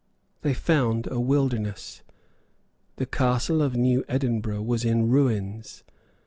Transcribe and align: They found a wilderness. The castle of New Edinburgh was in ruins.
They 0.41 0.55
found 0.55 1.05
a 1.11 1.19
wilderness. 1.19 2.01
The 2.95 3.05
castle 3.05 3.61
of 3.61 3.75
New 3.77 4.03
Edinburgh 4.09 4.63
was 4.63 4.83
in 4.83 5.09
ruins. 5.11 5.83